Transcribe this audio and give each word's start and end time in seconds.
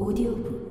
오디오북 0.00 0.70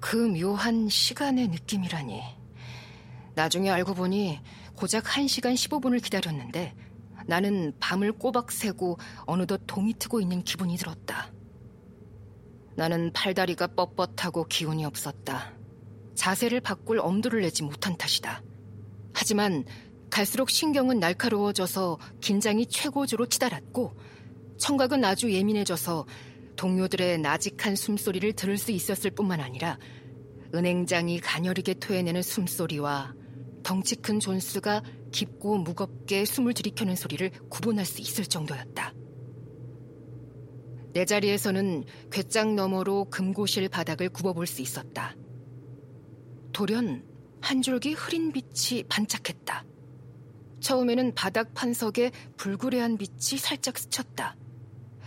그 0.00 0.16
묘한 0.16 0.88
시간의 0.88 1.48
느낌이라니. 1.48 2.22
나중에 3.34 3.68
알고 3.70 3.94
보니 3.94 4.38
고작 4.76 5.02
1시간 5.02 5.54
15분을 5.54 6.00
기다렸는데 6.00 6.76
나는 7.26 7.76
밤을 7.80 8.12
꼬박 8.12 8.52
새고 8.52 8.98
어느덧 9.26 9.62
동이 9.66 9.94
트고 9.94 10.20
있는 10.20 10.44
기분이 10.44 10.76
들었다. 10.76 11.32
나는 12.76 13.12
팔다리가 13.12 13.66
뻣뻣하고 13.66 14.48
기운이 14.48 14.84
없었다. 14.84 15.55
자세를 16.16 16.60
바꿀 16.60 16.98
엄두를 16.98 17.42
내지 17.42 17.62
못한 17.62 17.96
탓이다. 17.96 18.42
하지만 19.14 19.64
갈수록 20.10 20.50
신경은 20.50 20.98
날카로워져서 20.98 21.98
긴장이 22.20 22.66
최고조로 22.66 23.26
치달았고 23.26 23.96
청각은 24.58 25.04
아주 25.04 25.32
예민해져서 25.32 26.06
동료들의 26.56 27.18
나직한 27.18 27.76
숨소리를 27.76 28.32
들을 28.32 28.56
수 28.56 28.72
있었을 28.72 29.10
뿐만 29.10 29.40
아니라 29.40 29.78
은행장이 30.54 31.20
가녀리게 31.20 31.74
토해내는 31.74 32.22
숨소리와 32.22 33.14
덩치 33.62 33.96
큰 33.96 34.20
존스가 34.20 34.82
깊고 35.12 35.58
무겁게 35.58 36.24
숨을 36.24 36.54
들이켜는 36.54 36.96
소리를 36.96 37.30
구분할 37.50 37.84
수 37.84 38.00
있을 38.00 38.24
정도였다. 38.24 38.94
내 40.92 41.04
자리에서는 41.04 41.84
궤장 42.10 42.56
너머로 42.56 43.10
금고실 43.10 43.68
바닥을 43.68 44.08
굽어볼 44.08 44.46
수 44.46 44.62
있었다. 44.62 45.14
돌연 46.56 47.04
한 47.42 47.60
줄기 47.60 47.92
흐린 47.92 48.32
빛이 48.32 48.82
반짝했다. 48.84 49.62
처음에는 50.60 51.14
바닥 51.14 51.52
판석에 51.52 52.12
불그레한 52.38 52.96
빛이 52.96 53.38
살짝 53.38 53.76
스쳤다. 53.76 54.36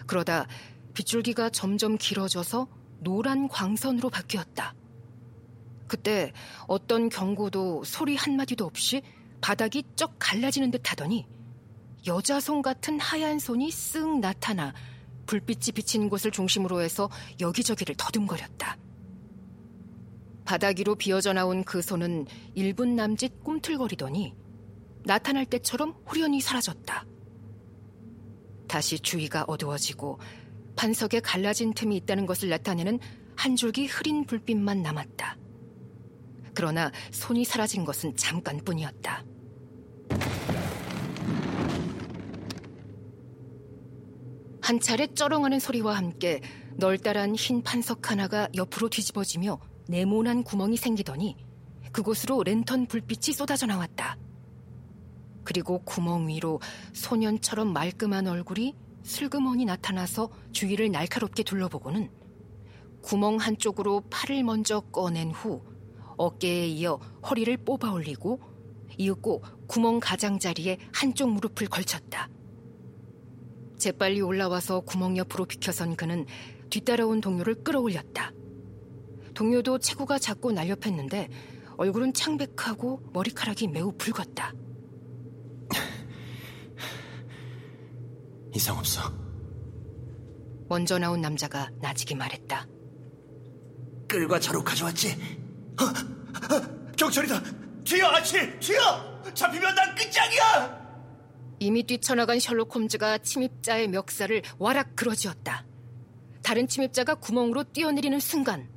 그러다 0.05 0.45
빗줄기가 0.93 1.49
점점 1.49 1.97
길어져서 1.97 2.67
노란 2.99 3.47
광선으로 3.47 4.11
바뀌었다. 4.11 4.75
그때 5.87 6.33
어떤 6.67 7.09
경고도 7.09 7.83
소리 7.83 8.15
한마디도 8.15 8.63
없이 8.63 9.01
바닥이 9.41 9.85
쩍 9.95 10.17
갈라지는 10.19 10.69
듯 10.69 10.91
하더니 10.91 11.25
여자 12.05 12.39
손 12.39 12.61
같은 12.61 12.99
하얀 12.99 13.39
손이 13.39 13.69
쓱 13.69 14.19
나타나 14.19 14.75
불빛이 15.25 15.71
비친 15.73 16.09
곳을 16.09 16.29
중심으로 16.29 16.81
해서 16.81 17.09
여기저기를 17.39 17.95
더듬거렸다. 17.97 18.77
바닥 20.49 20.79
위로 20.79 20.95
비어져 20.95 21.31
나온 21.31 21.63
그 21.63 21.79
손은 21.79 22.25
1분 22.57 22.95
남짓 22.95 23.43
꿈틀거리더니 23.43 24.33
나타날 25.03 25.45
때처럼 25.45 25.93
후련히 26.07 26.41
사라졌다. 26.41 27.05
다시 28.67 28.99
주위가 28.99 29.45
어두워지고 29.47 30.19
반석에 30.75 31.19
갈라진 31.19 31.75
틈이 31.75 31.95
있다는 31.97 32.25
것을 32.25 32.49
나타내는 32.49 32.97
한 33.35 33.55
줄기 33.55 33.85
흐린 33.85 34.25
불빛만 34.25 34.81
남았다. 34.81 35.37
그러나 36.55 36.91
손이 37.11 37.45
사라진 37.45 37.85
것은 37.85 38.15
잠깐뿐이었다. 38.15 39.23
한 44.63 44.79
차례 44.79 45.05
쩌렁하는 45.05 45.59
소리와 45.59 45.95
함께 45.95 46.41
널따란 46.77 47.35
흰 47.35 47.61
판석 47.61 48.09
하나가 48.09 48.47
옆으로 48.55 48.89
뒤집어지며 48.89 49.68
네모난 49.89 50.43
구멍이 50.43 50.77
생기더니 50.77 51.35
그곳으로 51.91 52.43
랜턴 52.43 52.85
불빛이 52.85 53.33
쏟아져 53.33 53.65
나왔다. 53.65 54.19
그리고 55.43 55.79
구멍 55.83 56.27
위로 56.27 56.59
소년처럼 56.93 57.73
말끔한 57.73 58.27
얼굴이 58.27 58.75
슬그머니 59.01 59.65
나타나서 59.65 60.29
주위를 60.51 60.91
날카롭게 60.91 61.41
둘러보고는 61.41 62.11
구멍 63.01 63.37
한쪽으로 63.37 64.03
팔을 64.11 64.43
먼저 64.43 64.79
꺼낸 64.79 65.31
후 65.31 65.63
어깨에 66.17 66.67
이어 66.67 66.97
허리를 67.27 67.57
뽑아 67.57 67.91
올리고 67.91 68.41
이윽고 68.95 69.41
구멍 69.65 69.99
가장자리에 69.99 70.77
한쪽 70.93 71.31
무릎을 71.31 71.67
걸쳤다. 71.67 72.29
재빨리 73.79 74.21
올라와서 74.21 74.81
구멍 74.81 75.17
옆으로 75.17 75.45
비켜선 75.45 75.95
그는 75.95 76.27
뒤따라온 76.69 77.21
동료를 77.21 77.63
끌어올렸다. 77.63 78.33
동료도 79.39 79.79
체구가 79.79 80.19
작고 80.19 80.51
날렵했는데 80.51 81.29
얼굴은 81.77 82.13
창백하고 82.13 83.01
머리카락이 83.13 83.69
매우 83.69 83.93
붉었다. 83.97 84.51
이상 88.53 88.77
없어. 88.77 89.01
먼저 90.67 90.99
나온 90.99 91.21
남자가 91.21 91.69
나직이 91.79 92.15
말했다. 92.15 92.67
끌과 94.09 94.41
자로 94.41 94.61
가져왔지? 94.61 95.15
어? 95.79 95.85
어? 95.85 96.91
경찰이다! 96.97 97.41
튀어, 97.85 98.07
아치! 98.07 98.59
튀어! 98.59 99.23
잡히면 99.33 99.73
난 99.73 99.95
끝장이야! 99.95 100.77
이미 101.59 101.83
뛰쳐나간 101.83 102.41
셜록 102.41 102.75
홈즈가 102.75 103.19
침입자의 103.19 103.87
멱살을 103.87 104.41
와락 104.57 104.97
그러쥐었다. 104.97 105.65
다른 106.43 106.67
침입자가 106.67 107.15
구멍으로 107.15 107.63
뛰어내리는 107.63 108.19
순간 108.19 108.67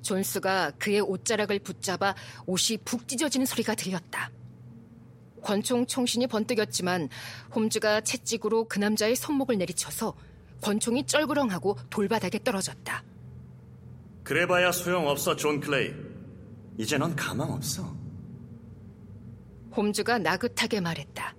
존스가 0.00 0.72
그의 0.78 1.00
옷자락을 1.00 1.58
붙잡아 1.58 2.14
옷이 2.46 2.78
북 2.84 3.06
찢어지는 3.06 3.46
소리가 3.46 3.74
들렸다. 3.74 4.30
권총 5.42 5.86
총신이 5.86 6.28
번뜩였지만 6.28 7.08
홈즈가 7.54 8.00
채찍으로 8.02 8.64
그 8.68 8.78
남자의 8.78 9.16
손목을 9.16 9.58
내리쳐서 9.58 10.14
권총이 10.62 11.06
쩔그렁하고 11.06 11.76
돌바닥에 11.90 12.38
떨어졌다. 12.44 13.04
그래봐야 14.22 14.70
소용없어, 14.70 15.34
존 15.34 15.60
클레이. 15.60 15.92
이제 16.78 16.96
넌 16.96 17.14
가망 17.16 17.50
없어. 17.52 17.94
홈즈가 19.76 20.18
나긋하게 20.18 20.80
말했다. 20.80 21.34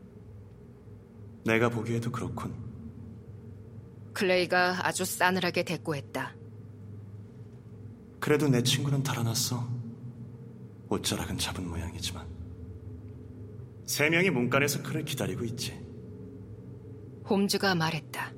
내가 1.46 1.70
보기에도 1.70 2.12
그렇군. 2.12 2.53
클레이가 4.14 4.85
아주 4.85 5.06
싸늘하게 5.06 5.64
대꾸했다. 5.64 6.35
그래도 8.23 8.47
내 8.47 8.63
친구는 8.63 9.03
달아났어. 9.03 9.67
옷자락은 10.88 11.38
잡은 11.38 11.67
모양이지만. 11.67 12.25
세 13.85 14.09
명이 14.09 14.29
문간에서 14.29 14.81
그를 14.81 15.03
기다리고 15.03 15.44
있지. 15.44 15.78
홈즈가 17.29 17.75
말했다. 17.75 18.31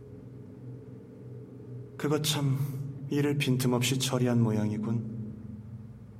그거 1.99 2.19
참 2.23 2.57
일을 3.11 3.37
빈틈없이 3.37 3.99
처리한 3.99 4.41
모양이군. 4.41 5.35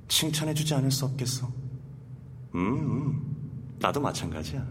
칭찬해주지 0.06 0.72
않을 0.74 0.92
수 0.92 1.04
없겠어. 1.04 1.52
음, 2.54 2.60
음, 2.60 3.76
나도 3.80 4.00
마찬가지야. 4.00 4.64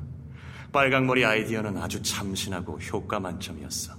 빨강머리 0.71 1.25
아이디어는 1.25 1.75
아주 1.79 2.01
참신하고 2.01 2.79
효과 2.79 3.19
만점이었어. 3.19 3.93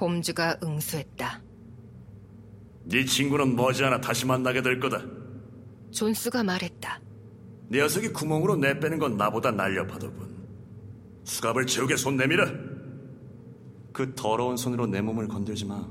홈즈가 0.00 0.60
응수했다. 0.62 1.47
네 2.88 3.04
친구는 3.04 3.54
머지않아 3.56 4.00
다시 4.00 4.26
만나게 4.26 4.62
될 4.62 4.80
거다. 4.80 5.02
존스가 5.90 6.42
말했다. 6.42 7.00
녀석이 7.70 8.12
구멍으로 8.12 8.56
내빼는 8.56 8.98
건 8.98 9.16
나보다 9.16 9.50
날렵하더군. 9.50 10.38
수갑을 11.24 11.66
채우게 11.66 11.96
손 11.96 12.16
내밀어. 12.16 12.46
그 13.92 14.14
더러운 14.14 14.56
손으로 14.56 14.86
내 14.86 15.00
몸을 15.02 15.28
건들지 15.28 15.66
마. 15.66 15.86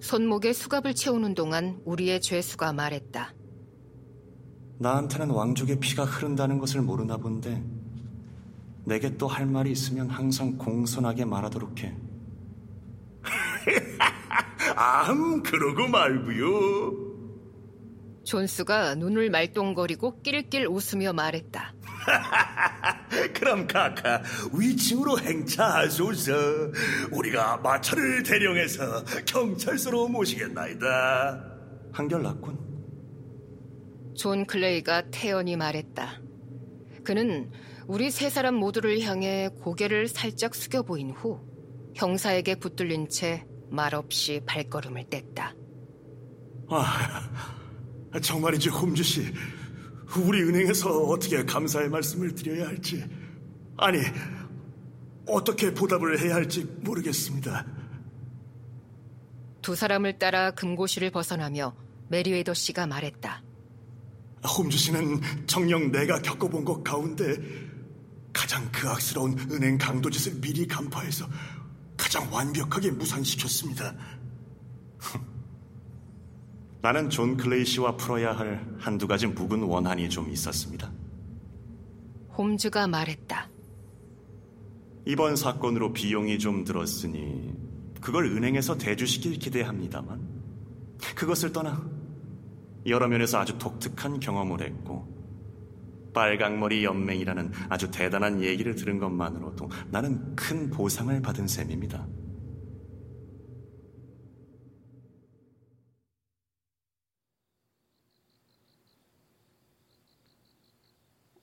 손목에 0.00 0.52
수갑을 0.52 0.94
채우는 0.94 1.34
동안 1.34 1.80
우리의 1.84 2.20
죄수가 2.20 2.72
말했다. 2.72 3.34
나한테는 4.78 5.30
왕족의 5.30 5.80
피가 5.80 6.04
흐른다는 6.04 6.58
것을 6.58 6.82
모르나 6.82 7.16
본데 7.16 7.64
내게 8.84 9.16
또 9.16 9.26
할 9.26 9.44
말이 9.44 9.72
있으면 9.72 10.08
항상 10.08 10.56
공손하게 10.56 11.24
말하도록 11.24 11.82
해. 11.82 11.96
암, 14.80 15.42
그러고 15.42 15.88
말고요. 15.88 17.08
존스가 18.22 18.94
눈을 18.94 19.28
말똥거리고 19.28 20.22
낄낄 20.22 20.68
웃으며 20.68 21.12
말했다. 21.12 21.74
그럼 23.34 23.66
카카 23.66 24.22
위층으로 24.56 25.18
행차하소서. 25.18 26.32
우리가 27.10 27.56
마차를 27.56 28.22
대령해서 28.22 29.04
경찰서로 29.26 30.06
모시겠나이다. 30.06 31.44
한결 31.90 32.22
낫군. 32.22 32.56
존 34.14 34.46
클레이가 34.46 35.10
태연히 35.10 35.56
말했다. 35.56 36.20
그는 37.02 37.50
우리 37.88 38.12
세 38.12 38.30
사람 38.30 38.54
모두를 38.54 39.00
향해 39.00 39.48
고개를 39.60 40.06
살짝 40.06 40.54
숙여 40.54 40.82
보인 40.82 41.10
후 41.10 41.40
형사에게 41.96 42.54
붙들린 42.54 43.08
채 43.08 43.44
말없이 43.70 44.40
발걸음을 44.46 45.04
뗐다. 45.04 45.54
아, 46.70 47.28
정말이지 48.20 48.68
홈즈 48.68 49.02
씨. 49.02 49.32
우리 50.16 50.42
은행에서 50.42 50.90
어떻게 51.04 51.44
감사의 51.44 51.90
말씀을 51.90 52.34
드려야 52.34 52.68
할지 52.68 53.04
아니 53.76 53.98
어떻게 55.26 55.72
보답을 55.72 56.18
해야 56.20 56.34
할지 56.34 56.64
모르겠습니다. 56.80 57.66
두 59.60 59.74
사람을 59.74 60.18
따라 60.18 60.50
금고실을 60.52 61.10
벗어나며 61.10 61.74
메리웨더 62.08 62.54
씨가 62.54 62.86
말했다. 62.86 63.42
홈즈 64.56 64.78
씨는 64.78 65.20
정녕 65.46 65.92
내가 65.92 66.22
겪어본 66.22 66.64
것 66.64 66.82
가운데 66.82 67.36
가장 68.32 68.70
그악스러운 68.72 69.38
은행 69.50 69.76
강도 69.76 70.08
짓을 70.08 70.40
미리 70.40 70.66
간파해서 70.66 71.26
가장 71.98 72.32
완벽하게 72.32 72.92
무산시켰습니다. 72.92 73.94
나는 76.80 77.10
존 77.10 77.36
클레이 77.36 77.64
씨와 77.66 77.96
풀어야 77.96 78.32
할 78.32 78.64
한두 78.78 79.06
가지 79.06 79.26
묵은 79.26 79.62
원한이 79.64 80.08
좀 80.08 80.30
있었습니다. 80.30 80.90
홈즈가 82.38 82.86
말했다. 82.86 83.50
이번 85.04 85.36
사건으로 85.36 85.92
비용이 85.92 86.38
좀 86.38 86.64
들었으니 86.64 87.52
그걸 88.00 88.26
은행에서 88.26 88.78
대주시길 88.78 89.38
기대합니다만 89.40 90.20
그것을 91.16 91.52
떠나 91.52 91.84
여러 92.86 93.08
면에서 93.08 93.38
아주 93.38 93.58
독특한 93.58 94.20
경험을 94.20 94.62
했고 94.62 95.17
빨강머리 96.12 96.84
연맹이라는 96.84 97.52
아주 97.68 97.90
대단한 97.90 98.42
얘기를 98.42 98.74
들은 98.74 98.98
것만으로도 98.98 99.68
나는 99.90 100.34
큰 100.34 100.70
보상을 100.70 101.20
받은 101.20 101.46
셈입니다. 101.46 102.06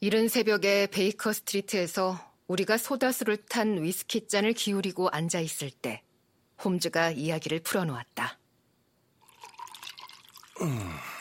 이른 0.02 0.28
새벽에 0.28 0.88
베이커 0.88 1.34
스트리트에서 1.34 2.20
우리가 2.48 2.78
소다수를 2.78 3.38
탄 3.38 3.82
위스키 3.82 4.28
잔을 4.28 4.54
기울이고 4.54 5.10
앉아 5.10 5.40
있을 5.40 5.72
때 5.72 6.04
홈즈가 6.64 7.12
이야기를 7.12 7.62
풀어놓았다. 7.62 8.38
음. 10.62 11.15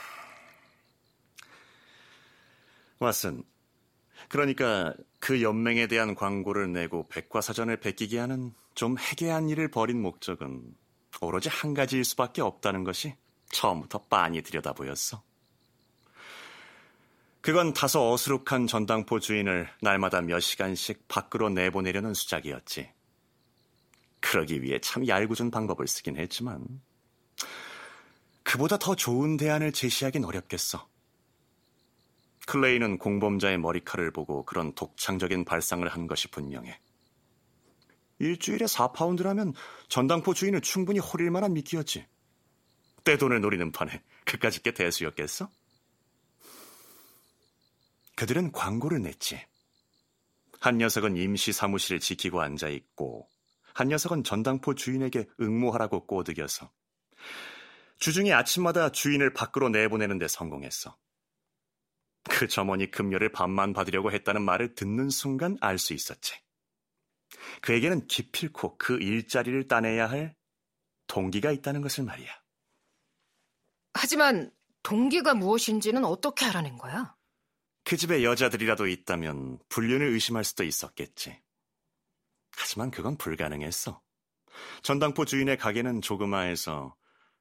왓슨, 3.00 3.44
그러니까 4.28 4.94
그 5.20 5.42
연맹에 5.42 5.86
대한 5.86 6.14
광고를 6.14 6.72
내고 6.72 7.06
백과사전을 7.08 7.78
베끼게 7.78 8.18
하는 8.18 8.54
좀 8.74 8.98
해괴한 8.98 9.48
일을 9.48 9.70
벌인 9.70 10.00
목적은 10.00 10.74
오로지 11.20 11.48
한 11.48 11.74
가지일 11.74 12.04
수밖에 12.04 12.42
없다는 12.42 12.84
것이 12.84 13.14
처음부터 13.50 14.04
빤히 14.10 14.42
들여다 14.42 14.72
보였어. 14.72 15.22
그건 17.40 17.74
다소 17.74 18.10
어수룩한 18.12 18.66
전당포 18.66 19.20
주인을 19.20 19.68
날마다 19.82 20.22
몇 20.22 20.40
시간씩 20.40 21.08
밖으로 21.08 21.50
내보내려는 21.50 22.14
수작이었지. 22.14 22.90
그러기 24.20 24.62
위해 24.62 24.80
참 24.80 25.06
얄궂은 25.06 25.50
방법을 25.50 25.86
쓰긴 25.86 26.16
했지만 26.16 26.64
그보다 28.42 28.78
더 28.78 28.94
좋은 28.94 29.36
대안을 29.36 29.72
제시하긴 29.72 30.24
어렵겠어. 30.24 30.88
클레이는 32.46 32.98
공범자의 32.98 33.58
머리칼을 33.58 34.12
보고 34.12 34.44
그런 34.44 34.74
독창적인 34.74 35.44
발상을 35.44 35.86
한 35.88 36.06
것이 36.06 36.30
분명해. 36.30 36.78
일주일에 38.18 38.66
4파운드라면 38.66 39.54
전당포 39.88 40.34
주인을 40.34 40.60
충분히 40.60 40.98
호릴 40.98 41.30
만한 41.30 41.52
미끼였지. 41.52 42.06
떼돈을 43.04 43.40
노리는 43.40 43.72
판에 43.72 44.02
그까짓 44.24 44.62
게 44.62 44.72
대수였겠어? 44.72 45.50
그들은 48.16 48.52
광고를 48.52 49.02
냈지. 49.02 49.44
한 50.60 50.78
녀석은 50.78 51.16
임시 51.16 51.52
사무실을 51.52 52.00
지키고 52.00 52.40
앉아 52.40 52.68
있고, 52.68 53.28
한 53.74 53.88
녀석은 53.88 54.22
전당포 54.22 54.74
주인에게 54.74 55.26
응모하라고 55.40 56.06
꼬드겨서 56.06 56.70
주중에 57.98 58.32
아침마다 58.32 58.90
주인을 58.90 59.32
밖으로 59.34 59.68
내보내는데 59.68 60.28
성공했어. 60.28 60.96
그 62.28 62.48
점원이 62.48 62.90
금료를 62.90 63.30
반만 63.30 63.72
받으려고 63.72 64.12
했다는 64.12 64.42
말을 64.42 64.74
듣는 64.74 65.10
순간 65.10 65.56
알 65.60 65.78
수 65.78 65.92
있었지. 65.92 66.34
그에게는 67.60 68.06
기필코 68.06 68.76
그 68.78 68.98
일자리를 69.00 69.68
따내야 69.68 70.08
할 70.08 70.34
동기가 71.06 71.52
있다는 71.52 71.82
것을 71.82 72.04
말이야. 72.04 72.30
하지만 73.92 74.50
동기가 74.82 75.34
무엇인지는 75.34 76.04
어떻게 76.04 76.46
알아낸 76.46 76.76
거야? 76.78 77.16
그 77.84 77.96
집에 77.96 78.24
여자들이라도 78.24 78.86
있다면 78.86 79.58
불륜을 79.68 80.06
의심할 80.08 80.44
수도 80.44 80.64
있었겠지. 80.64 81.38
하지만 82.56 82.90
그건 82.90 83.16
불가능했어. 83.16 84.00
전당포 84.82 85.24
주인의 85.24 85.58
가게는 85.58 86.00
조그마해서 86.00 86.96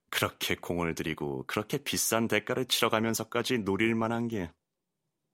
그렇게 0.09 0.55
공을 0.55 0.95
들이고 0.95 1.45
그렇게 1.47 1.77
비싼 1.77 2.27
대가를 2.27 2.65
치러가면서까지 2.65 3.59
노릴 3.59 3.95
만한 3.95 4.27
게 4.27 4.51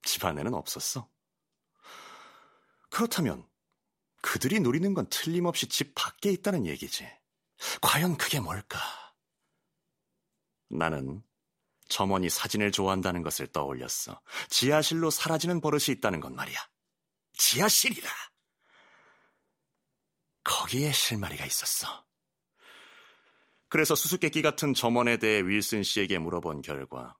집안에는 0.04 0.54
없었어. 0.54 1.10
그렇다면 2.90 3.48
그들이 4.22 4.60
노리는 4.60 4.94
건 4.94 5.07
틀림없이 5.10 5.68
집 5.68 5.94
밖에 5.96 6.31
있다는 6.31 6.66
얘기지. 6.66 7.07
과연 7.81 8.18
그게 8.18 8.40
뭘까? 8.40 8.80
나는 10.69 11.24
점원이 11.88 12.30
사진을 12.30 12.72
좋아한다는 12.72 13.24
것을 13.24 13.48
떠올렸어. 13.48 14.22
지하실로 14.50 15.10
사라지는 15.10 15.62
버릇이 15.62 15.86
있다는 15.90 16.19
건 16.19 16.36
말이야. 16.36 16.57
지하실이라. 17.34 18.10
거기에 20.44 20.92
실마리가 20.92 21.45
있었어. 21.45 22.06
그래서 23.68 23.95
수수께끼 23.95 24.42
같은 24.42 24.74
점원에 24.74 25.18
대해 25.18 25.42
윌슨 25.42 25.84
씨에게 25.84 26.18
물어본 26.18 26.62
결과 26.62 27.16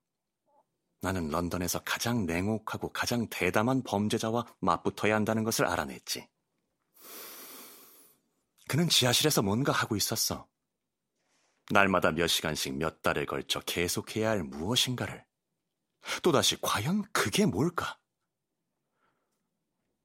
나는 1.01 1.29
런던에서 1.29 1.79
가장 1.79 2.25
냉혹하고 2.25 2.91
가장 2.91 3.27
대담한 3.29 3.83
범죄자와 3.83 4.45
맞붙어야 4.59 5.15
한다는 5.15 5.43
것을 5.43 5.65
알아냈지. 5.65 6.27
그는 8.67 8.89
지하실에서 8.89 9.41
뭔가 9.41 9.71
하고 9.71 9.95
있었어. 9.95 10.47
날마다 11.71 12.11
몇 12.11 12.27
시간씩 12.27 12.77
몇 12.77 13.01
달에 13.01 13.25
걸쳐 13.25 13.59
계속해야 13.61 14.29
할 14.29 14.44
무엇인가를. 14.44 15.25
또다시 16.23 16.57
과연 16.61 17.03
그게 17.11 17.45
뭘까? 17.45 17.97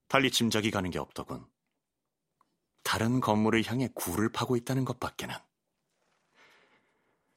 달리 0.08 0.30
짐작이 0.30 0.70
가는 0.70 0.90
게 0.90 0.98
없더군. 0.98 1.46
다른 2.82 3.20
건물을 3.20 3.64
향해 3.66 3.88
굴을 3.94 4.30
파고 4.30 4.56
있다는 4.56 4.84
것밖에는. 4.84 5.34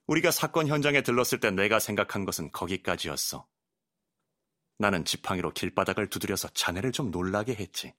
우리가 0.07 0.31
사건 0.31 0.67
현장에 0.67 1.01
들렀을 1.01 1.39
때 1.39 1.51
내가 1.51 1.79
생각한 1.79 2.25
것은 2.25 2.51
거기까지였어. 2.51 3.47
나는 4.79 5.05
지팡이로 5.05 5.51
길바닥을 5.51 6.09
두드려서 6.09 6.49
자네를 6.49 6.91
좀 6.91 7.11
놀라게 7.11 7.55
했지. 7.55 7.93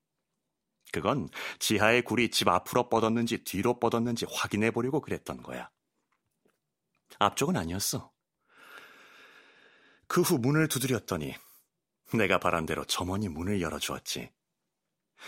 그건 0.92 1.28
지하의 1.58 2.02
굴이 2.02 2.30
집 2.30 2.48
앞으로 2.48 2.88
뻗었는지 2.88 3.44
뒤로 3.44 3.78
뻗었는지 3.78 4.26
확인해 4.30 4.70
보려고 4.70 5.00
그랬던 5.00 5.42
거야. 5.42 5.70
앞쪽은 7.18 7.56
아니었어. 7.56 8.10
그 10.06 10.22
후 10.22 10.38
문을 10.38 10.68
두드렸더니 10.68 11.34
내가 12.14 12.38
바란 12.38 12.64
대로 12.64 12.84
점원이 12.84 13.28
문을 13.28 13.60
열어주었지. 13.60 14.32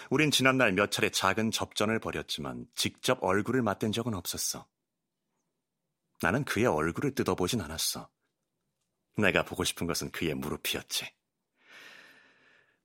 우린 0.08 0.30
지난날 0.30 0.72
몇 0.72 0.90
차례 0.90 1.10
작은 1.10 1.50
접전을 1.50 1.98
벌였지만 1.98 2.66
직접 2.74 3.22
얼굴을 3.22 3.60
맞댄 3.60 3.92
적은 3.92 4.14
없었어. 4.14 4.66
나는 6.22 6.44
그의 6.44 6.66
얼굴을 6.66 7.14
뜯어보진 7.14 7.60
않았어. 7.60 8.10
내가 9.16 9.44
보고 9.44 9.64
싶은 9.64 9.86
것은 9.86 10.10
그의 10.10 10.34
무릎이었지. 10.34 11.12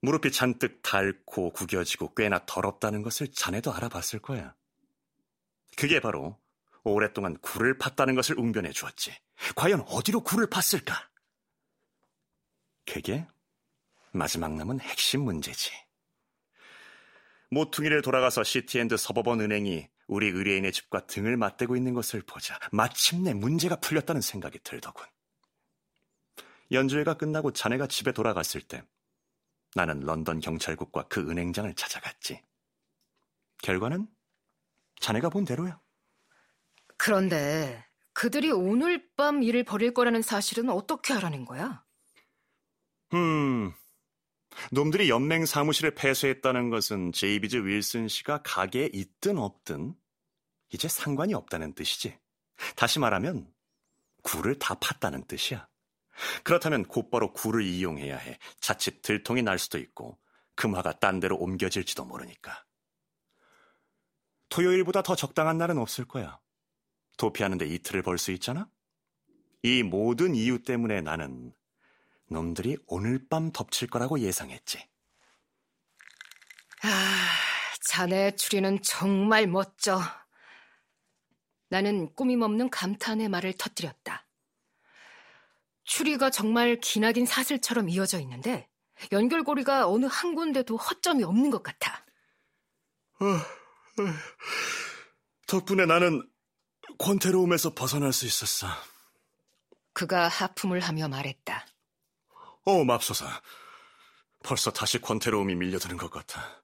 무릎이 0.00 0.30
잔뜩 0.32 0.82
닳고 0.82 1.52
구겨지고 1.52 2.14
꽤나 2.14 2.44
더럽다는 2.46 3.02
것을 3.02 3.32
자네도 3.32 3.72
알아봤을 3.72 4.20
거야. 4.20 4.54
그게 5.76 6.00
바로 6.00 6.38
오랫동안 6.84 7.36
굴을 7.38 7.78
팠다는 7.78 8.14
것을 8.14 8.38
웅변해 8.38 8.70
주었지. 8.72 9.12
과연 9.56 9.80
어디로 9.88 10.20
굴을 10.20 10.46
팠을까? 10.48 10.94
그게 12.86 13.26
마지막 14.12 14.54
남은 14.54 14.80
핵심 14.80 15.22
문제지. 15.22 15.72
모퉁이를 17.50 18.02
돌아가서 18.02 18.44
City 18.44 18.74
and 18.74 18.96
Suburban 18.96 19.40
은행이 19.40 19.88
우리 20.06 20.28
의뢰인의 20.28 20.72
집과 20.72 21.06
등을 21.06 21.36
맞대고 21.36 21.76
있는 21.76 21.94
것을 21.94 22.22
보자 22.22 22.58
마침내 22.72 23.34
문제가 23.34 23.76
풀렸다는 23.76 24.20
생각이 24.20 24.60
들더군. 24.62 25.06
연주회가 26.72 27.14
끝나고 27.14 27.52
자네가 27.52 27.86
집에 27.86 28.12
돌아갔을 28.12 28.60
때 28.60 28.82
나는 29.74 30.00
런던 30.00 30.40
경찰국과 30.40 31.08
그 31.08 31.20
은행장을 31.20 31.72
찾아갔지. 31.74 32.42
결과는 33.62 34.08
자네가 35.00 35.28
본 35.28 35.44
대로야. 35.44 35.80
그런데 36.96 37.84
그들이 38.12 38.50
오늘 38.50 39.10
밤 39.16 39.42
일을 39.42 39.64
벌일 39.64 39.92
거라는 39.92 40.22
사실은 40.22 40.70
어떻게 40.70 41.12
알아낸 41.12 41.44
거야? 41.44 41.84
음, 43.12 43.72
놈들이 44.72 45.08
연맹 45.10 45.46
사무실을 45.46 45.94
폐쇄했다는 45.94 46.70
것은 46.70 47.12
제이비즈 47.12 47.56
윌슨 47.64 48.08
씨가 48.08 48.42
가게에 48.42 48.90
있든 48.92 49.38
없든 49.38 49.94
이제 50.70 50.88
상관이 50.88 51.34
없다는 51.34 51.74
뜻이지. 51.74 52.18
다시 52.74 52.98
말하면 52.98 53.52
굴을 54.22 54.58
다 54.58 54.74
팠다는 54.74 55.26
뜻이야. 55.28 55.68
그렇다면 56.42 56.84
곧바로 56.84 57.32
굴을 57.32 57.62
이용해야 57.62 58.16
해. 58.16 58.38
자칫 58.60 59.02
들통이 59.02 59.42
날 59.42 59.58
수도 59.58 59.78
있고 59.78 60.18
금화가 60.54 60.98
딴 60.98 61.20
데로 61.20 61.36
옮겨질지도 61.36 62.04
모르니까. 62.04 62.64
토요일보다 64.48 65.02
더 65.02 65.14
적당한 65.14 65.58
날은 65.58 65.78
없을 65.78 66.06
거야. 66.06 66.40
도피하는데 67.18 67.66
이틀을 67.66 68.02
벌 68.02 68.18
수 68.18 68.32
있잖아? 68.32 68.68
이 69.62 69.82
모든 69.82 70.34
이유 70.34 70.62
때문에 70.62 71.00
나는 71.00 71.52
놈들이 72.28 72.76
오늘 72.86 73.26
밤 73.28 73.52
덮칠 73.52 73.88
거라고 73.88 74.20
예상했지. 74.20 74.78
아, 76.82 77.28
자네 77.88 78.36
추리는 78.36 78.82
정말 78.82 79.46
멋져. 79.46 80.00
나는 81.68 82.12
꾸밈없는 82.14 82.70
감탄의 82.70 83.28
말을 83.28 83.54
터뜨렸다. 83.54 84.26
추리가 85.84 86.30
정말 86.30 86.80
기나긴 86.80 87.26
사슬처럼 87.26 87.88
이어져 87.88 88.18
있는데 88.20 88.68
연결고리가 89.12 89.88
어느 89.88 90.06
한 90.06 90.34
군데도 90.34 90.76
허점이 90.76 91.22
없는 91.22 91.50
것 91.50 91.62
같아. 91.62 92.04
어, 93.20 93.26
어, 93.26 94.12
덕분에 95.46 95.86
나는 95.86 96.28
권태로움에서 96.98 97.74
벗어날 97.74 98.12
수 98.12 98.26
있었어. 98.26 98.66
그가 99.92 100.28
하품을 100.28 100.80
하며 100.80 101.08
말했다. 101.08 101.66
어, 102.66 102.84
맙소사. 102.84 103.26
벌써 104.42 104.70
다시 104.70 105.00
권태로움이 105.00 105.54
밀려드는 105.54 105.96
것 105.96 106.10
같아. 106.10 106.62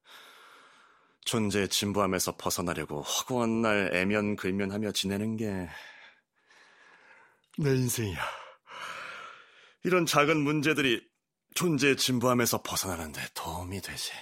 존재의 1.24 1.68
진부함에서 1.68 2.36
벗어나려고 2.36 3.00
허구한 3.02 3.62
날 3.62 3.90
애면 3.94 4.36
글면하며 4.36 4.92
지내는 4.92 5.36
게 5.36 5.68
내 7.58 7.70
인생이야. 7.70 8.18
이런 9.84 10.06
작은 10.06 10.38
문제들이 10.38 11.06
존재의 11.54 11.96
진부함에서 11.96 12.62
벗어나는데 12.62 13.20
도움이 13.34 13.80
되지. 13.82 14.12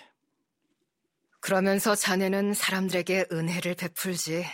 그러면서 1.41 1.95
자네는 1.95 2.55
사람들에게 2.55 3.27
은혜를 3.31 3.77
베풀지. 3.77 4.45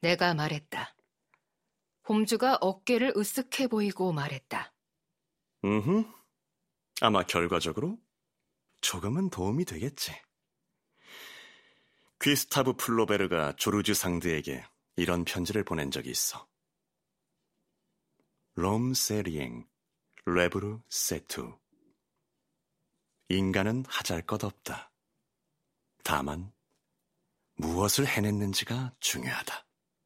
내가 0.00 0.32
말했다. 0.34 0.94
홈즈가 2.08 2.58
어깨를 2.60 3.14
으쓱해 3.14 3.68
보이고 3.68 4.12
말했다. 4.12 4.72
음, 5.64 6.04
아마 7.00 7.22
결과적으로 7.24 7.98
조금은 8.80 9.30
도움이 9.30 9.64
되겠지. 9.64 10.12
귀스타브 12.20 12.74
플로베르가 12.74 13.56
조르주 13.56 13.94
상드에게 13.94 14.64
이런 14.96 15.24
편지를 15.24 15.64
보낸 15.64 15.90
적이 15.90 16.10
있어. 16.10 16.48
롬 18.54 18.94
세리엥, 18.94 19.68
레브르 20.26 20.80
세투. 20.88 21.58
인간은 23.28 23.84
하잘 23.86 24.22
것 24.22 24.42
없다. 24.42 24.90
다만, 26.02 26.52
무엇을 27.54 28.06
해냈는지가 28.06 28.94
중요하다. 29.00 29.67